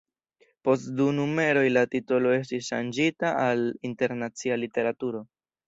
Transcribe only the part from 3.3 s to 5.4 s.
al Internacia Literaturo.